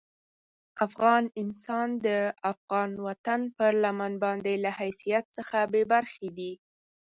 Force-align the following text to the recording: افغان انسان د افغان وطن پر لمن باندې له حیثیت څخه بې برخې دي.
افغان 0.85 1.23
انسان 1.41 1.87
د 2.05 2.07
افغان 2.51 2.91
وطن 3.07 3.41
پر 3.57 3.71
لمن 3.83 4.13
باندې 4.23 4.53
له 4.63 4.69
حیثیت 4.79 5.25
څخه 5.37 5.57
بې 5.71 5.83
برخې 5.93 6.29
دي. 6.37 6.51